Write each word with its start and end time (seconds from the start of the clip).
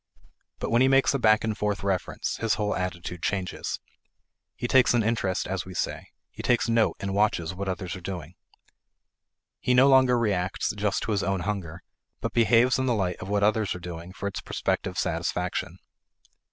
But 0.57 0.71
when 0.71 0.81
he 0.81 0.87
makes 0.87 1.13
a 1.13 1.19
back 1.19 1.43
and 1.43 1.55
forth 1.55 1.83
reference, 1.83 2.37
his 2.37 2.55
whole 2.55 2.75
attitude 2.75 3.21
changes. 3.21 3.79
He 4.55 4.67
takes 4.67 4.95
an 4.95 5.03
interest, 5.03 5.45
as 5.45 5.63
we 5.63 5.75
say; 5.75 6.07
he 6.31 6.41
takes 6.41 6.67
note 6.67 6.97
and 6.99 7.13
watches 7.13 7.53
what 7.53 7.69
others 7.69 7.95
are 7.95 8.01
doing. 8.01 8.33
He 9.59 9.75
no 9.75 9.87
longer 9.87 10.17
reacts 10.17 10.73
just 10.75 11.03
to 11.03 11.11
his 11.11 11.21
own 11.21 11.41
hunger, 11.41 11.83
but 12.19 12.33
behaves 12.33 12.79
in 12.79 12.87
the 12.87 12.95
light 12.95 13.17
of 13.17 13.29
what 13.29 13.43
others 13.43 13.75
are 13.75 13.79
doing 13.79 14.11
for 14.11 14.25
its 14.27 14.41
prospective 14.41 14.97
satisfaction. 14.97 15.77